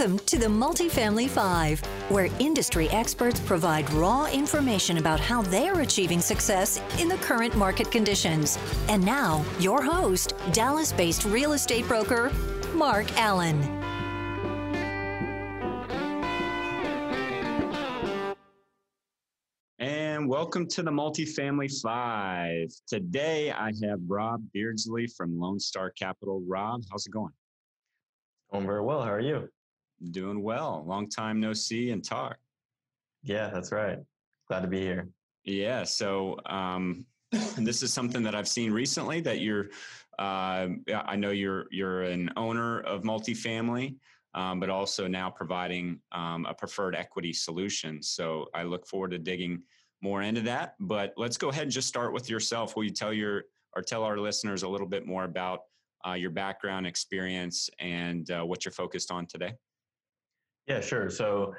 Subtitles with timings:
[0.00, 6.22] Welcome to the Multifamily Five, where industry experts provide raw information about how they're achieving
[6.22, 8.58] success in the current market conditions.
[8.88, 12.32] And now, your host, Dallas based real estate broker,
[12.72, 13.60] Mark Allen.
[19.80, 22.72] And welcome to the Multifamily Five.
[22.86, 26.42] Today I have Rob Beardsley from Lone Star Capital.
[26.48, 27.34] Rob, how's it going?
[28.50, 29.02] Going very well.
[29.02, 29.50] How are you?
[30.10, 30.84] Doing well.
[30.86, 32.38] Long time no see and talk.
[33.22, 33.98] Yeah, that's right.
[34.48, 35.08] Glad to be here.
[35.44, 35.84] Yeah.
[35.84, 37.04] So um,
[37.56, 39.68] this is something that I've seen recently that you're.
[40.18, 43.96] Uh, I know you're you're an owner of multifamily,
[44.34, 48.02] um, but also now providing um, a preferred equity solution.
[48.02, 49.62] So I look forward to digging
[50.02, 50.74] more into that.
[50.80, 52.76] But let's go ahead and just start with yourself.
[52.76, 53.44] Will you tell your
[53.74, 55.60] or tell our listeners a little bit more about
[56.06, 59.54] uh, your background, experience, and uh, what you're focused on today?
[60.70, 61.10] Yeah, sure.
[61.10, 61.52] So,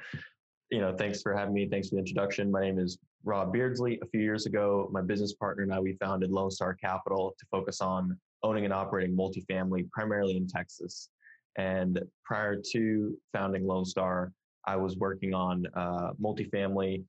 [0.69, 1.67] you know, thanks for having me.
[1.67, 2.49] Thanks for the introduction.
[2.49, 3.99] My name is Rob Beardsley.
[4.01, 7.45] A few years ago, my business partner and I, we founded Lone Star Capital to
[7.51, 11.09] focus on owning and operating multifamily, primarily in Texas.
[11.57, 14.31] And prior to founding Lone Star,
[14.63, 17.03] I was working on uh, multifamily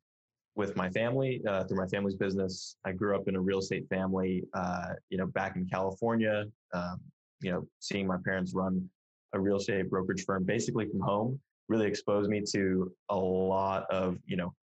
[0.56, 2.78] with my family uh, through my family's business.
[2.84, 6.46] I grew up in a real estate family, uh, you know, back in California.
[6.74, 7.00] Um,
[7.42, 8.90] you know, seeing my parents run
[9.34, 11.40] a real estate brokerage firm basically from home
[11.72, 14.54] really exposed me to a lot of you know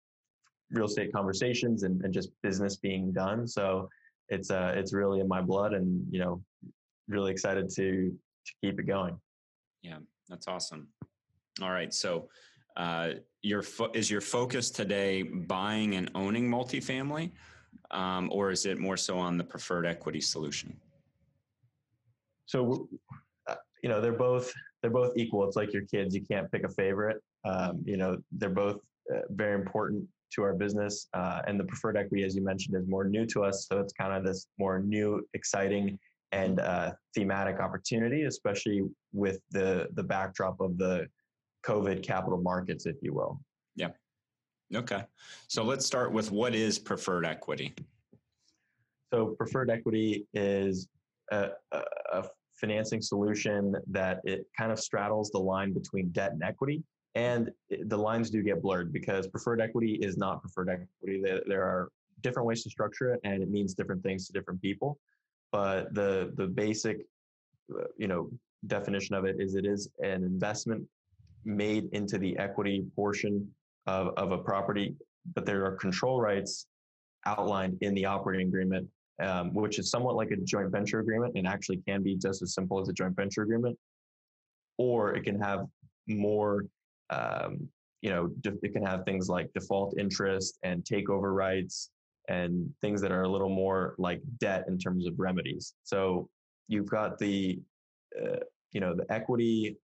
[0.72, 3.48] real estate conversations and, and just business being done.
[3.48, 3.90] So
[4.30, 6.42] it's uh it's really in my blood and you know
[7.08, 9.20] really excited to to keep it going.
[9.82, 10.88] Yeah that's awesome.
[11.62, 12.30] All right so
[12.78, 13.10] uh
[13.42, 17.32] your fo- is your focus today buying and owning multifamily
[17.92, 20.76] um, or is it more so on the preferred equity solution?
[22.46, 22.88] So
[23.84, 25.46] you know they're both they're both equal.
[25.48, 27.22] It's like your kids; you can't pick a favorite.
[27.46, 28.80] Um, you know, they're both
[29.14, 31.08] uh, very important to our business.
[31.14, 33.68] Uh, and the preferred equity, as you mentioned, is more new to us.
[33.68, 35.98] So it's kind of this more new, exciting,
[36.32, 41.08] and uh, thematic opportunity, especially with the the backdrop of the
[41.66, 43.40] COVID capital markets, if you will.
[43.76, 43.90] Yeah.
[44.74, 45.04] Okay.
[45.48, 47.74] So let's start with what is preferred equity.
[49.12, 50.88] So preferred equity is
[51.32, 51.82] a, a,
[52.14, 52.24] a
[52.60, 56.84] financing solution that it kind of straddles the line between debt and equity.
[57.16, 57.50] And
[57.88, 61.24] the lines do get blurred because preferred equity is not preferred equity.
[61.48, 61.90] There are
[62.22, 65.00] different ways to structure it, and it means different things to different people.
[65.52, 66.98] But the the basic,
[67.74, 68.30] uh, you know,
[68.68, 70.86] definition of it is it is an investment
[71.46, 73.50] made into the equity portion
[73.88, 74.96] of, of a property,
[75.34, 76.68] but there are control rights
[77.26, 78.88] outlined in the operating agreement
[79.20, 82.54] um, which is somewhat like a joint venture agreement and actually can be just as
[82.54, 83.78] simple as a joint venture agreement.
[84.78, 85.66] Or it can have
[86.08, 86.66] more,
[87.10, 87.68] um,
[88.02, 91.90] you know, it can have things like default interest and takeover rights
[92.30, 95.74] and things that are a little more like debt in terms of remedies.
[95.84, 96.30] So
[96.68, 97.60] you've got the,
[98.18, 98.38] uh,
[98.72, 99.78] you know, the equity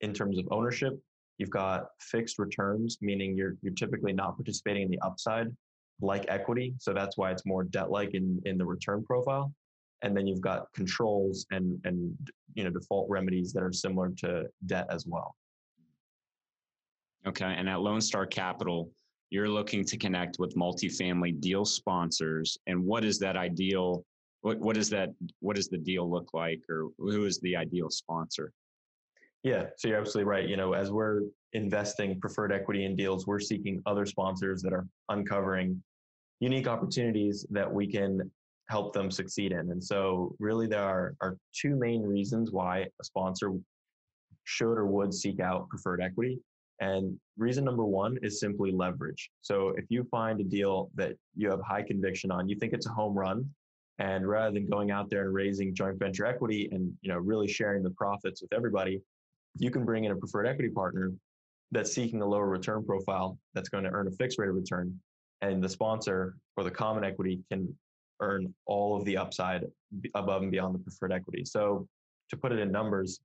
[0.00, 0.98] in terms of ownership.
[1.36, 5.48] You've got fixed returns, meaning you're you're typically not participating in the upside
[6.00, 6.74] like equity.
[6.78, 9.52] So that's why it's more debt-like in, in the return profile.
[10.02, 12.16] And then you've got controls and, and
[12.54, 15.34] you know default remedies that are similar to debt as well.
[17.26, 17.52] Okay.
[17.56, 18.90] And at Lone Star Capital,
[19.30, 22.56] you're looking to connect with multifamily deal sponsors.
[22.66, 24.04] And what is that ideal?
[24.42, 25.10] What, what is that?
[25.40, 28.52] What does the deal look like, or who is the ideal sponsor?
[29.42, 30.48] Yeah, so you're absolutely right.
[30.48, 31.22] You know, as we're
[31.52, 35.82] investing preferred equity in deals, we're seeking other sponsors that are uncovering
[36.40, 38.30] unique opportunities that we can
[38.68, 39.70] help them succeed in.
[39.70, 43.52] And so, really, there are, are two main reasons why a sponsor
[44.44, 46.38] should or would seek out preferred equity.
[46.80, 49.30] And reason number one is simply leverage.
[49.40, 52.86] So, if you find a deal that you have high conviction on, you think it's
[52.86, 53.48] a home run,
[53.98, 57.48] and rather than going out there and raising joint venture equity and you know really
[57.48, 59.00] sharing the profits with everybody,
[59.58, 61.12] you can bring in a preferred equity partner
[61.70, 64.98] that's seeking a lower return profile that's going to earn a fixed rate of return
[65.42, 67.74] and the sponsor or the common equity can
[68.20, 69.64] earn all of the upside
[70.14, 71.44] above and beyond the preferred equity.
[71.44, 71.86] So
[72.30, 73.20] to put it in numbers,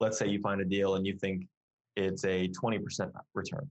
[0.00, 1.46] let's say you find a deal and you think
[1.96, 3.68] it's a 20% return.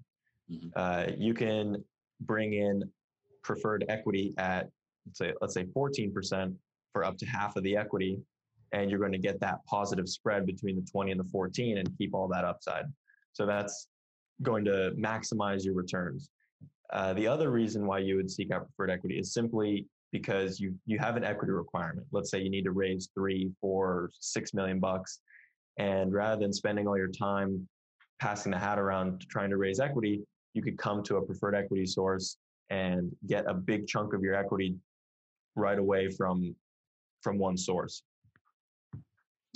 [0.52, 0.68] Mm-hmm.
[0.76, 1.84] Uh, you can
[2.22, 2.84] bring in
[3.44, 4.70] preferred equity at
[5.06, 6.56] let's say let's say 14%
[6.94, 8.20] for up to half of the equity
[8.72, 11.98] and you're going to get that positive spread between the 20 and the 14 and
[11.98, 12.86] keep all that upside.
[13.34, 13.88] So that's
[14.42, 16.30] going to maximize your returns.
[16.94, 20.76] Uh, the other reason why you would seek out preferred equity is simply because you
[20.86, 22.06] you have an equity requirement.
[22.12, 25.20] Let's say you need to raise three, four, six million bucks,
[25.80, 27.68] and rather than spending all your time
[28.20, 30.22] passing the hat around trying to raise equity,
[30.54, 32.38] you could come to a preferred equity source
[32.70, 34.76] and get a big chunk of your equity
[35.56, 36.56] right away from
[37.22, 38.04] from one source.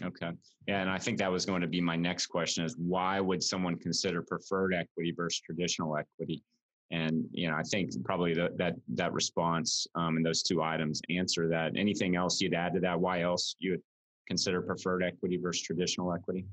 [0.04, 0.32] Okay.
[0.68, 3.44] Yeah, and I think that was going to be my next question is why would
[3.44, 6.44] someone consider preferred equity versus traditional equity?
[6.92, 11.02] And you know, I think probably the, that that response um, and those two items
[11.10, 11.74] answer that.
[11.76, 13.00] Anything else you'd add to that?
[13.00, 13.82] Why else you would
[14.28, 16.46] consider preferred equity versus traditional equity?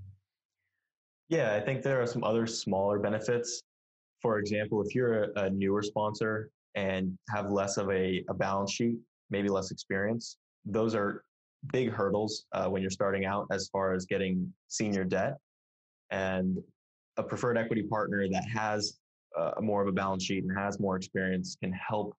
[1.28, 3.62] Yeah, I think there are some other smaller benefits.
[4.22, 8.72] For example, if you're a, a newer sponsor and have less of a, a balance
[8.72, 8.96] sheet,
[9.30, 11.24] maybe less experience, those are
[11.72, 15.36] big hurdles uh, when you're starting out as far as getting senior debt.
[16.10, 16.58] And
[17.16, 18.98] a preferred equity partner that has
[19.36, 22.16] uh, more of a balance sheet and has more experience can help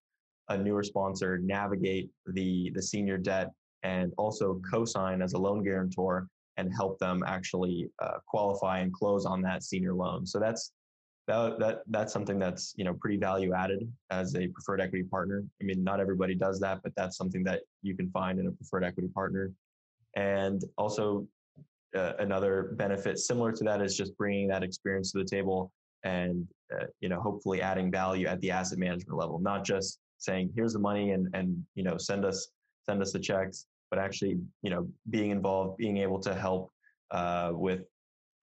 [0.48, 3.50] a newer sponsor navigate the the senior debt
[3.82, 9.26] and also co-sign as a loan guarantor and help them actually uh, qualify and close
[9.26, 10.26] on that senior loan.
[10.26, 10.72] So that's
[11.26, 15.44] that, that that's something that's you know pretty value added as a preferred equity partner.
[15.60, 18.52] I mean, not everybody does that, but that's something that you can find in a
[18.52, 19.52] preferred equity partner.
[20.14, 21.26] And also
[21.96, 25.72] uh, another benefit similar to that is just bringing that experience to the table
[26.04, 30.50] and uh, you know hopefully adding value at the asset management level, not just saying
[30.54, 32.48] here's the money and and you know send us
[32.84, 36.70] send us the checks, but actually you know being involved, being able to help
[37.10, 37.82] uh, with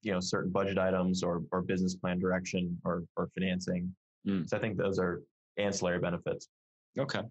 [0.01, 3.93] you know certain budget items or or business plan direction or or financing.
[4.27, 4.47] Mm.
[4.47, 5.21] So I think those are
[5.57, 6.47] ancillary benefits.
[6.97, 7.21] Okay.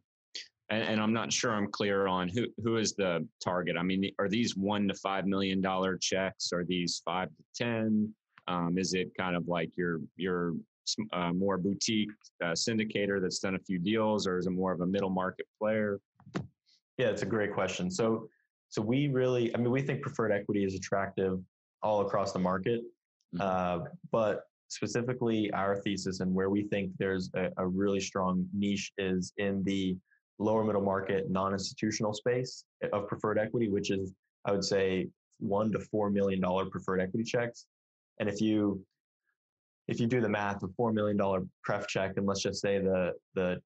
[0.70, 3.76] And, and, I'm not sure I'm clear on who who is the target.
[3.78, 6.50] I mean, are these one to five million dollar checks?
[6.52, 8.14] Are these five to ten?
[8.48, 10.54] Um, is it kind of like your your
[11.12, 12.10] uh, more boutique
[12.42, 15.46] uh, syndicator that's done a few deals, or is it more of a middle market
[15.60, 16.00] player?
[16.98, 17.90] Yeah, it's a great question.
[17.90, 18.28] So
[18.72, 21.38] so we really, I mean, we think preferred equity is attractive
[21.82, 22.80] all across the market.
[23.34, 23.40] Mm-hmm.
[23.42, 28.90] Uh, but specifically, our thesis and where we think there's a, a really strong niche
[28.96, 29.96] is in the
[30.38, 34.14] lower middle market, non institutional space of preferred equity, which is,
[34.46, 35.08] I would say,
[35.38, 37.66] one to four million dollar preferred equity checks.
[38.20, 38.84] And if you
[39.88, 42.78] if you do the math, a four million dollar pref check, and let's just say
[42.78, 43.60] the the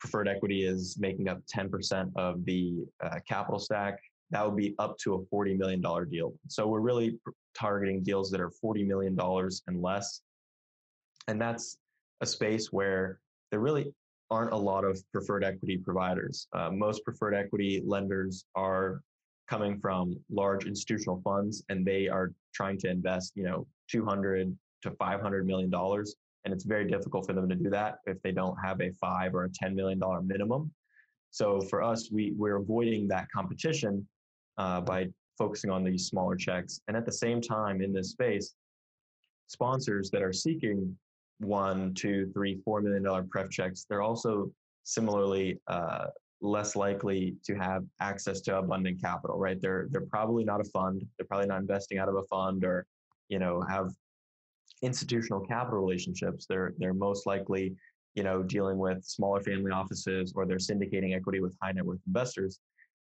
[0.00, 3.98] preferred equity is making up 10% of the uh, capital stack,
[4.30, 6.34] that would be up to a $40 million deal.
[6.48, 7.18] So we're really
[7.58, 9.18] targeting deals that are $40 million
[9.66, 10.20] and less.
[11.28, 11.78] And that's
[12.20, 13.20] a space where
[13.50, 13.92] there really
[14.30, 16.48] aren't a lot of preferred equity providers.
[16.52, 19.00] Uh, most preferred equity lenders are
[19.48, 24.90] coming from large institutional funds and they are trying to invest, you know, 200 to
[24.92, 26.16] 500 million dollars
[26.46, 29.34] and it's very difficult for them to do that if they don't have a 5
[29.34, 30.72] or a 10 million dollar minimum.
[31.32, 34.06] So for us, we we're avoiding that competition
[34.56, 36.80] uh, by focusing on these smaller checks.
[36.86, 38.54] And at the same time, in this space,
[39.48, 40.96] sponsors that are seeking
[41.40, 44.48] one, two, three, four million dollar pref checks, they're also
[44.84, 46.06] similarly uh,
[46.40, 49.60] less likely to have access to abundant capital, right?
[49.60, 51.04] They're they're probably not a fund.
[51.18, 52.86] They're probably not investing out of a fund or,
[53.28, 53.90] you know, have
[54.82, 56.46] institutional capital relationships.
[56.48, 57.74] They're they're most likely,
[58.14, 62.00] you know, dealing with smaller family offices or they're syndicating equity with high net worth
[62.06, 62.60] investors.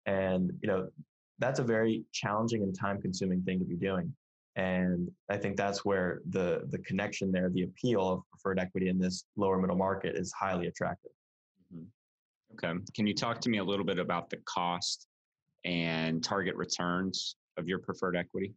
[0.06, 0.88] And you know,
[1.40, 4.14] that's a very challenging and time consuming thing to be doing.
[4.56, 8.98] And I think that's where the the connection there, the appeal of preferred equity in
[8.98, 11.12] this lower middle market is highly attractive.
[11.74, 11.86] Mm-hmm.
[12.54, 12.80] Okay.
[12.96, 15.08] Can you talk to me a little bit about the cost
[15.64, 18.54] and target returns of your preferred equity?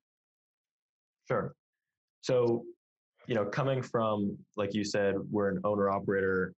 [1.31, 1.55] Sure.
[2.23, 2.65] So,
[3.27, 6.55] you know, coming from, like you said, we're an owner operator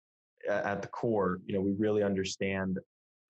[0.50, 2.78] at the core, you know, we really understand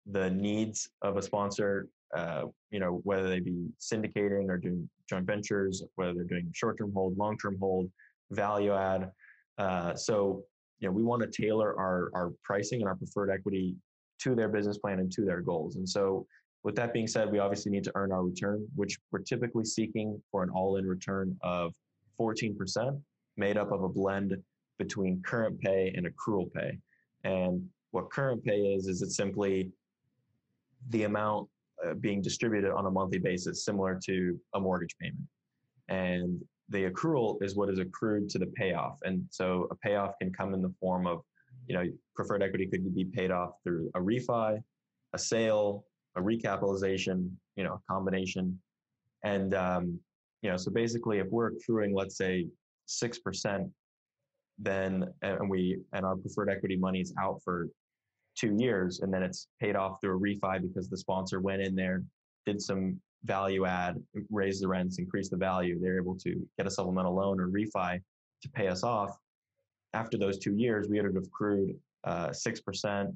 [0.06, 5.26] the needs of a sponsor uh, you know, whether they be syndicating or doing joint
[5.26, 7.90] ventures, whether they're doing short-term hold, long-term hold,
[8.30, 9.10] value add.
[9.58, 10.42] Uh, so,
[10.80, 13.76] you know, we want to tailor our our pricing and our preferred equity
[14.20, 15.76] to their business plan and to their goals.
[15.76, 16.26] And so,
[16.62, 20.20] with that being said, we obviously need to earn our return, which we're typically seeking
[20.30, 21.72] for an all-in return of
[22.20, 23.00] 14%,
[23.36, 24.36] made up of a blend
[24.78, 26.78] between current pay and accrual pay.
[27.24, 29.70] And what current pay is, is it's simply
[30.90, 31.48] the amount
[31.86, 35.26] uh, being distributed on a monthly basis, similar to a mortgage payment.
[35.88, 38.98] And the accrual is what is accrued to the payoff.
[39.02, 41.22] And so a payoff can come in the form of,
[41.66, 44.62] you know, preferred equity could be paid off through a refi,
[45.12, 45.84] a sale,
[46.16, 48.58] a recapitalization, you know, a combination.
[49.24, 49.98] And, um,
[50.42, 52.46] you know, so basically if we're accruing, let's say
[52.88, 53.70] 6%,
[54.58, 57.68] then, and we, and our preferred equity money is out for
[58.36, 61.74] two years and then it's paid off through a refi because the sponsor went in
[61.74, 62.02] there,
[62.46, 65.78] did some value add, raised the rents, increased the value.
[65.80, 68.00] They're able to get a supplemental loan or refi.
[68.42, 69.16] to pay us off,
[69.92, 73.10] after those two years, we would have accrued uh, six percent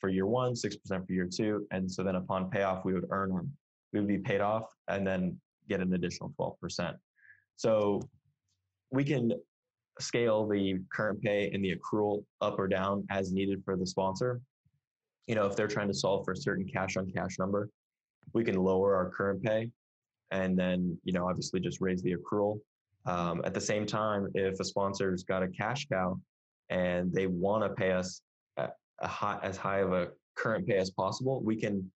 [0.00, 3.06] for year one, six percent for year two, and so then upon payoff, we would
[3.10, 3.50] earn
[3.92, 5.38] we would be paid off and then
[5.68, 6.96] get an additional twelve percent.
[7.56, 8.00] So
[8.90, 9.32] we can
[9.98, 14.40] scale the current pay and the accrual up or down as needed for the sponsor.
[15.26, 17.68] You know, if they're trying to solve for a certain cash on cash number,
[18.32, 19.70] we can lower our current pay
[20.30, 22.60] and then, you know, obviously just raise the accrual.
[23.06, 26.18] Um, at the same time, if a sponsor's got a cash cow
[26.70, 28.22] and they want to pay us
[29.00, 31.90] a, high, as high of a current pay as possible, we can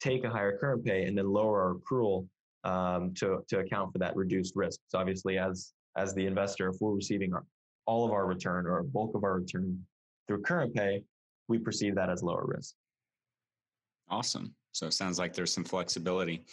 [0.00, 2.26] take a higher current pay and then lower our accrual
[2.64, 4.80] um, to, to account for that reduced risk.
[4.88, 7.44] So obviously, as as the investor, if we're receiving our,
[7.86, 9.84] all of our return or a bulk of our return
[10.26, 11.02] through current pay,
[11.48, 12.74] we perceive that as lower risk.
[14.08, 14.54] Awesome.
[14.72, 16.44] So it sounds like there's some flexibility.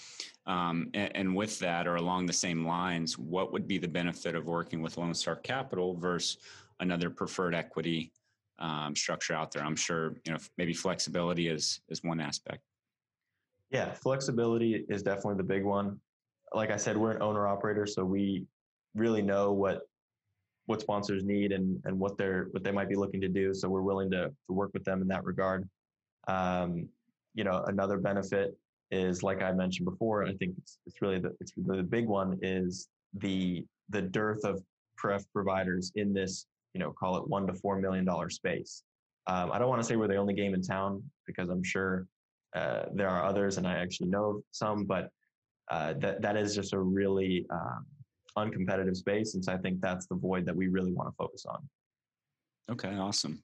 [0.48, 4.36] Um, and, and, with that, or along the same lines, what would be the benefit
[4.36, 6.38] of working with Lone Star Capital versus
[6.80, 8.12] another preferred equity
[8.60, 9.64] um, structure out there?
[9.64, 12.62] I'm sure you know maybe flexibility is is one aspect.
[13.72, 16.00] Yeah, flexibility is definitely the big one.
[16.54, 18.46] Like I said, we're an owner operator, so we
[18.94, 19.82] really know what
[20.68, 23.54] what sponsors need and and what they're what they might be looking to do.
[23.54, 25.68] So we're willing to to work with them in that regard.
[26.28, 26.90] Um,
[27.34, 28.58] you know, another benefit
[28.92, 30.24] is like I mentioned before.
[30.24, 34.62] I think it's it's really the it's the big one is the the dearth of
[34.98, 36.46] pref providers in this
[36.76, 38.84] you know call it one to four million dollar space.
[39.28, 42.06] Um, I don't want to say we're the only game in town because I'm sure
[42.56, 45.10] uh, there are others, and I actually know some, but
[45.72, 47.86] uh, that that is just a really um,
[48.38, 49.34] uncompetitive space.
[49.34, 51.68] And so I think that's the void that we really want to focus on.
[52.70, 53.42] Okay, awesome.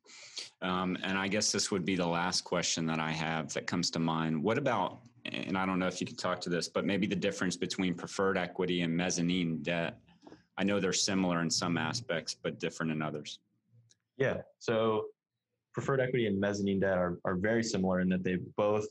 [0.62, 3.90] Um, and I guess this would be the last question that I have that comes
[3.92, 4.44] to mind.
[4.44, 7.16] What about, and I don't know if you can talk to this, but maybe the
[7.16, 10.00] difference between preferred equity and mezzanine debt?
[10.58, 13.40] I know they're similar in some aspects, but different in others.
[14.18, 14.42] Yeah.
[14.60, 15.06] So
[15.74, 18.86] preferred equity and mezzanine debt are, are very similar in that they both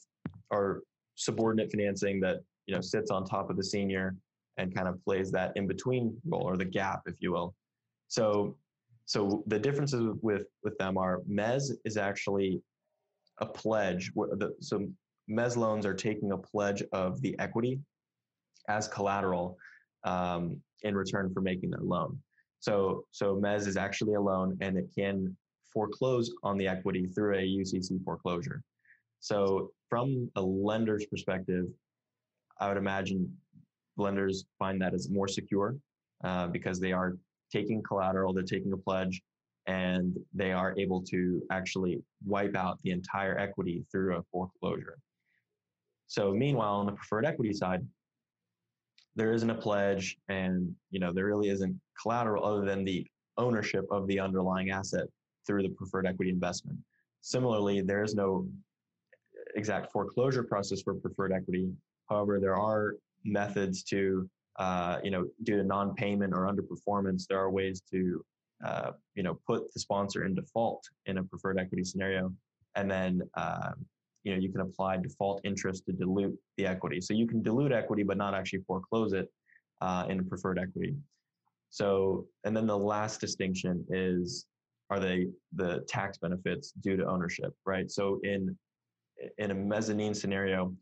[0.51, 0.83] are
[1.15, 4.17] subordinate financing that you know sits on top of the senior
[4.57, 7.55] and kind of plays that in between role or the gap, if you will.
[8.09, 8.57] So,
[9.07, 12.63] so the differences with with them are Mez is actually
[13.39, 14.13] a pledge.
[14.61, 14.89] So
[15.31, 17.81] Mez loans are taking a pledge of the equity
[18.69, 19.57] as collateral
[20.05, 22.19] um, in return for making their loan.
[22.61, 25.37] So, so Mez is actually a loan and it can
[25.73, 28.63] foreclose on the equity through a UCC foreclosure.
[29.21, 31.67] So, from a lender's perspective,
[32.59, 33.35] I would imagine
[33.97, 35.77] lenders find that as more secure
[36.25, 37.17] uh, because they are
[37.53, 39.21] taking collateral, they're taking a pledge,
[39.67, 44.99] and they are able to actually wipe out the entire equity through a foreclosure.
[46.07, 47.87] So meanwhile, on the preferred equity side,
[49.17, 53.85] there isn't a pledge and you know there really isn't collateral other than the ownership
[53.91, 55.07] of the underlying asset
[55.47, 56.79] through the preferred equity investment.
[57.23, 58.49] Similarly, there is no
[59.55, 61.71] exact foreclosure process for preferred equity.
[62.09, 67.51] However, there are methods to, uh, you know, due to non-payment or underperformance, there are
[67.51, 68.25] ways to,
[68.65, 72.33] uh, you know, put the sponsor in default in a preferred equity scenario,
[72.77, 73.73] and then, uh,
[74.25, 77.01] you know, you can apply default interest to dilute the equity.
[77.01, 79.29] So you can dilute equity, but not actually foreclose it
[79.81, 80.95] uh, in preferred equity.
[81.71, 84.47] So, and then the last distinction is
[84.91, 87.91] are they the tax benefits due to ownership, right?
[87.91, 88.57] So in
[89.39, 90.75] in a mezzanine scenario,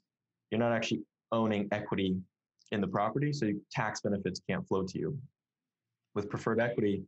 [0.50, 2.16] you're not actually owning equity
[2.73, 5.18] in the property, so tax benefits can't flow to you.
[6.14, 7.02] With preferred equity,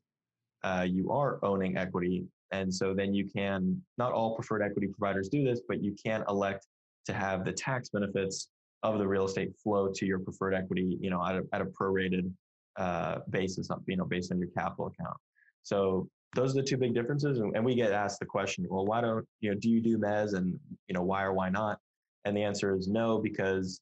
[0.62, 3.80] uh, you are owning equity, and so then you can.
[3.98, 6.66] Not all preferred equity providers do this, but you can elect
[7.06, 8.48] to have the tax benefits
[8.82, 11.66] of the real estate flow to your preferred equity, you know, at a, at a
[11.66, 12.32] prorated
[12.76, 15.16] uh, basis, you know, based on your capital account.
[15.62, 18.86] So those are the two big differences, and, and we get asked the question, well,
[18.86, 21.78] why don't you know, do you do mez, and you know, why or why not?
[22.24, 23.80] And the answer is no, because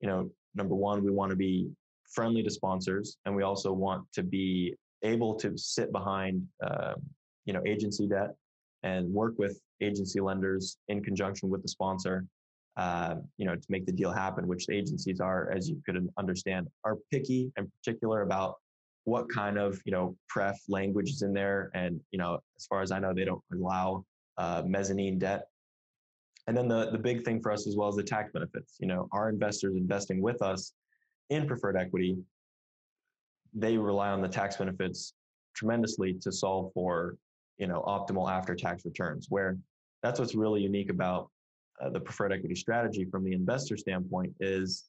[0.00, 1.70] you know, number one, we want to be
[2.12, 6.94] friendly to sponsors, and we also want to be able to sit behind, uh,
[7.46, 8.34] you know, agency debt
[8.82, 12.26] and work with agency lenders in conjunction with the sponsor,
[12.76, 14.46] uh, you know, to make the deal happen.
[14.46, 18.56] Which the agencies are, as you could understand, are picky and particular about
[19.04, 22.82] what kind of you know pref language is in there, and you know, as far
[22.82, 24.04] as I know, they don't allow
[24.36, 25.46] uh, mezzanine debt
[26.46, 28.76] and then the, the big thing for us as well is the tax benefits.
[28.78, 30.72] You know, our investors investing with us
[31.30, 32.16] in preferred equity,
[33.52, 35.14] they rely on the tax benefits
[35.54, 37.16] tremendously to solve for,
[37.58, 39.56] you know, optimal after tax returns, where
[40.02, 41.30] that's what's really unique about
[41.80, 44.84] uh, the preferred equity strategy from the investor standpoint is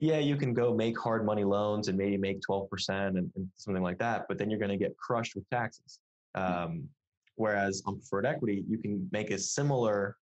[0.00, 3.82] yeah, you can go make hard money loans and maybe make 12% and, and something
[3.82, 6.00] like that, but then you're going to get crushed with taxes.
[6.36, 6.64] Mm.
[6.64, 6.88] Um,
[7.36, 10.16] whereas on preferred equity, you can make a similar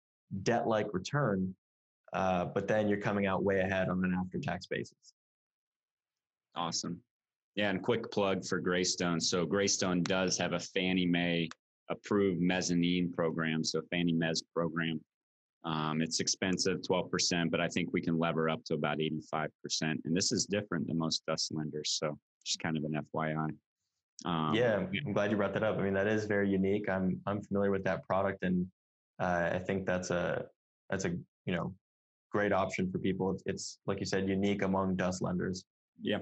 [0.43, 1.55] debt like return,
[2.13, 5.13] uh, but then you're coming out way ahead on an after tax basis.
[6.57, 7.01] Awesome.
[7.59, 9.21] Yeah, and quick plug for Greystone.
[9.21, 11.49] So Greystone does have a Fannie Mae
[11.91, 15.01] approved mezzanine program, so Fannie Mez program.
[15.65, 19.49] Um, it's expensive, 12%, but I think we can lever up to about 85%.
[19.83, 21.99] And this is different than most DUS lenders.
[22.01, 23.49] So just kind of an FYI.
[24.25, 25.79] Um, yeah, I'm glad you brought that up.
[25.79, 26.89] I mean, that is very unique.
[26.89, 28.69] I'm I'm familiar with that product, and
[29.19, 30.47] uh, I think that's a
[30.91, 31.11] that's a
[31.45, 31.75] you know
[32.31, 33.33] great option for people.
[33.33, 35.65] It's, it's like you said, unique among DUS lenders.
[36.01, 36.19] Yeah.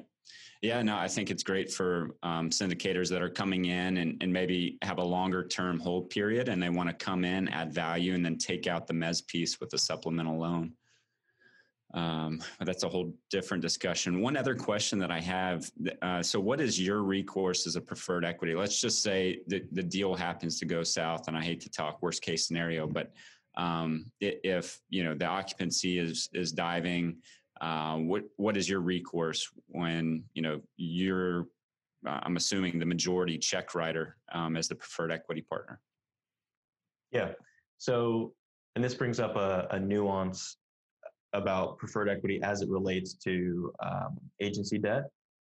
[0.62, 4.33] Yeah, no, I think it's great for um, syndicators that are coming in and, and
[4.33, 8.14] maybe have a longer term hold period and they want to come in, add value,
[8.14, 10.73] and then take out the mez piece with a supplemental loan.
[11.95, 14.21] Um, that's a whole different discussion.
[14.21, 15.71] One other question that I have
[16.02, 18.54] uh, so, what is your recourse as a preferred equity?
[18.54, 22.02] Let's just say the, the deal happens to go south, and I hate to talk
[22.02, 23.12] worst case scenario, but
[23.56, 27.16] um, if you know the occupancy is is diving,
[27.61, 31.47] uh, what what is your recourse when you know you're
[32.07, 35.81] uh, I'm assuming the majority check writer um, as the preferred equity partner.
[37.11, 37.33] Yeah.
[37.79, 38.33] So,
[38.75, 40.57] and this brings up a, a nuance
[41.33, 45.05] about preferred equity as it relates to um, agency debt,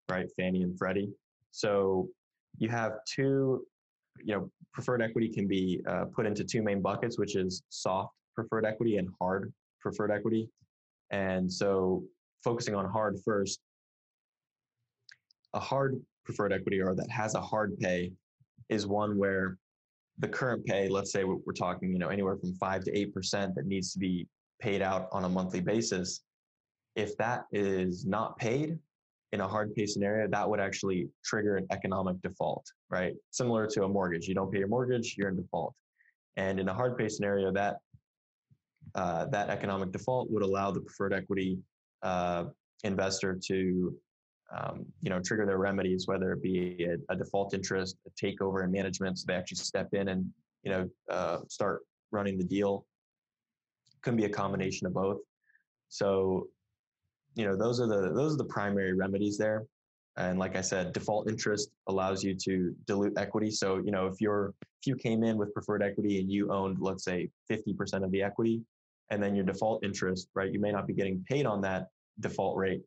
[0.09, 0.27] right?
[0.37, 1.11] Fannie and Freddie.
[1.51, 2.09] So
[2.57, 3.65] you have two,
[4.23, 8.13] you know, preferred equity can be uh, put into two main buckets, which is soft
[8.33, 10.49] preferred equity and hard preferred equity.
[11.11, 12.03] And so
[12.43, 13.59] focusing on hard first,
[15.53, 18.11] a hard preferred equity or that has a hard pay
[18.69, 19.57] is one where
[20.19, 23.53] the current pay, let's say we're talking, you know, anywhere from five to eight percent
[23.55, 24.27] that needs to be
[24.61, 26.21] paid out on a monthly basis.
[26.95, 28.79] If that is not paid
[29.33, 33.13] in a hard pay scenario, that would actually trigger an economic default, right?
[33.31, 34.27] Similar to a mortgage.
[34.27, 35.73] You don't pay your mortgage, you're in default.
[36.37, 37.77] And in a hard pay scenario, that
[38.95, 41.57] uh, that economic default would allow the preferred equity
[42.03, 42.45] uh,
[42.83, 43.95] investor to
[44.55, 48.63] um, you know trigger their remedies whether it be a, a, default interest a takeover
[48.63, 50.25] and management so they actually step in and
[50.63, 51.81] you know uh, start
[52.11, 52.85] running the deal.
[54.01, 55.19] Can be a combination of both.
[55.89, 56.47] So
[57.35, 59.65] you know those are the those are the primary remedies there.
[60.17, 63.51] And like i said default interest allows you to dilute equity.
[63.51, 66.77] So you know if you're if you came in with preferred equity and you owned
[66.79, 68.61] let's say 50% of the equity
[69.11, 70.51] and then your default interest, right?
[70.51, 71.87] You may not be getting paid on that
[72.19, 72.81] default rate,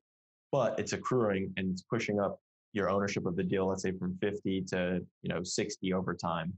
[0.53, 2.41] but it's accruing and it's pushing up
[2.73, 6.53] your ownership of the deal, let's say from 50 to, you know, 60 over time.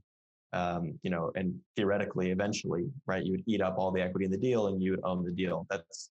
[0.53, 4.31] Um, you know, and theoretically, eventually, right, you would eat up all the equity in
[4.31, 5.65] the deal and you would own the deal.
[5.69, 6.09] That's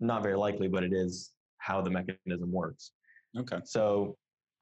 [0.00, 2.90] not very likely, but it is how the mechanism works.
[3.38, 3.58] Okay.
[3.64, 4.16] So,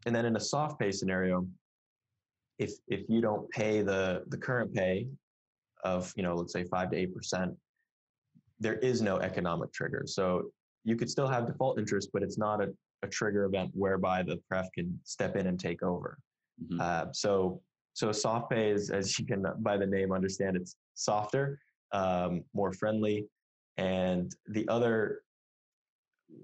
[0.04, 1.46] and then in a soft pay scenario,
[2.58, 5.06] if if you don't pay the the current pay
[5.84, 7.54] of you know let's say five to eight percent
[8.60, 10.04] there is no economic trigger.
[10.06, 10.50] So
[10.84, 14.38] you could still have default interest, but it's not a, a trigger event whereby the
[14.48, 16.18] pref can step in and take over.
[16.62, 16.80] Mm-hmm.
[16.80, 17.60] Uh, so
[17.94, 21.58] so soft pay is, as you can by the name understand, it's softer,
[21.92, 23.26] um, more friendly,
[23.76, 25.22] and the other,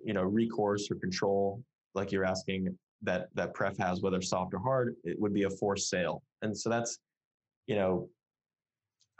[0.05, 1.63] you know, recourse or control,
[1.95, 5.51] like you're asking that that pref has, whether soft or hard, it would be a
[5.51, 6.99] forced sale, and so that's,
[7.67, 8.09] you know,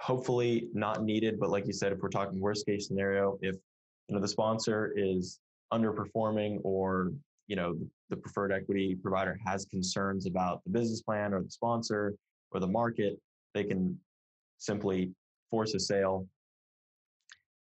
[0.05, 1.41] hopefully not needed.
[1.41, 3.57] But like you said, if we're talking worst case scenario, if
[4.09, 5.41] you know the sponsor is
[5.73, 7.11] underperforming or
[7.47, 7.75] you know
[8.11, 12.15] the preferred equity provider has concerns about the business plan or the sponsor
[12.51, 13.19] or the market,
[13.55, 13.99] they can
[14.59, 15.11] simply
[15.51, 16.27] force a sale.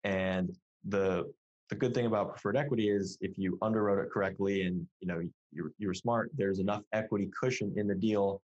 [0.03, 0.53] And
[0.89, 1.31] the
[1.69, 5.21] the good thing about preferred equity is if you underwrote it correctly and you know
[5.53, 8.41] you're, you're smart, there's enough equity cushion in the deal,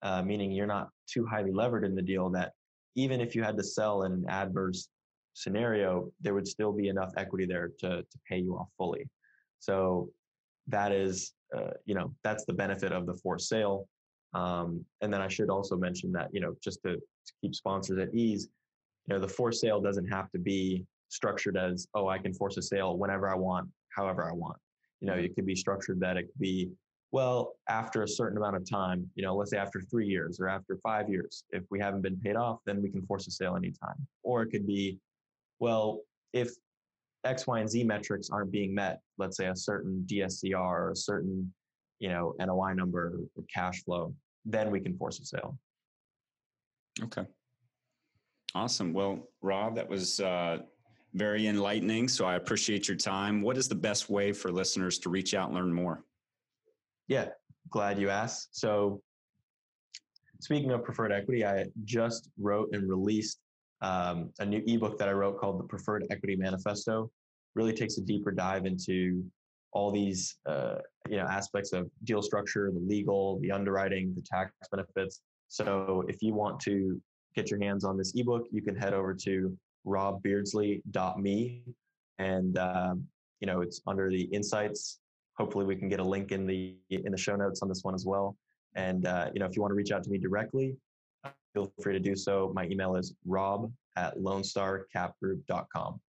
[0.00, 2.52] uh, meaning you're not too highly levered in the deal that
[2.94, 4.88] even if you had to sell in an adverse
[5.34, 9.08] scenario, there would still be enough equity there to, to pay you off fully.
[9.58, 10.10] So
[10.68, 13.88] that is, uh, you know, that's the benefit of the forced sale.
[14.34, 17.98] Um, and then I should also mention that, you know, just to, to keep sponsors
[17.98, 18.48] at ease,
[19.06, 22.56] you know, the forced sale doesn't have to be structured as, oh, I can force
[22.56, 24.56] a sale whenever I want, however I want.
[25.00, 26.70] You know, it could be structured that it could be
[27.12, 30.48] well, after a certain amount of time, you know, let's say after three years or
[30.48, 33.54] after five years, if we haven't been paid off, then we can force a sale
[33.54, 34.06] anytime.
[34.22, 34.98] Or it could be,
[35.58, 36.00] well,
[36.32, 36.50] if
[37.24, 40.96] X, Y, and Z metrics aren't being met, let's say a certain DSCR or a
[40.96, 41.52] certain,
[41.98, 44.14] you know, NOI number or cash flow,
[44.46, 45.58] then we can force a sale.
[47.02, 47.26] Okay.
[48.54, 48.94] Awesome.
[48.94, 50.58] Well, Rob, that was uh,
[51.12, 52.08] very enlightening.
[52.08, 53.42] So I appreciate your time.
[53.42, 56.04] What is the best way for listeners to reach out and learn more?
[57.08, 57.28] Yeah,
[57.70, 58.56] glad you asked.
[58.56, 59.00] So,
[60.40, 63.38] speaking of preferred equity, I just wrote and released
[63.82, 67.10] um, a new ebook that I wrote called the Preferred Equity Manifesto.
[67.54, 69.24] Really takes a deeper dive into
[69.72, 70.76] all these uh,
[71.08, 75.20] you know aspects of deal structure, the legal, the underwriting, the tax benefits.
[75.48, 77.00] So if you want to
[77.34, 81.62] get your hands on this ebook, you can head over to robbeardsley.me,
[82.18, 83.04] and um,
[83.40, 85.00] you know it's under the insights.
[85.38, 87.94] Hopefully, we can get a link in the in the show notes on this one
[87.94, 88.36] as well.
[88.74, 90.76] And uh, you know, if you want to reach out to me directly,
[91.52, 92.52] feel free to do so.
[92.54, 96.00] My email is rob at lonestarcapgroup.com.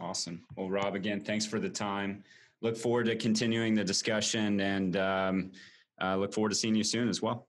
[0.00, 0.44] Awesome.
[0.56, 2.22] Well, Rob, again, thanks for the time.
[2.60, 5.50] Look forward to continuing the discussion and um,
[6.00, 7.47] uh, look forward to seeing you soon as well.